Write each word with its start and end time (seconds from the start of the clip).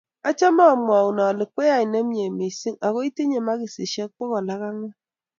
Achame 0.29 0.63
amwoun 0.73 1.17
ale 1.27 1.43
kweyai 1.53 1.87
nemie 1.91 2.27
mising 2.37 2.77
akoitinye 2.87 3.39
makisiek 3.47 4.11
bokol 4.17 4.47
ak 4.53 4.61
angwan 4.67 4.95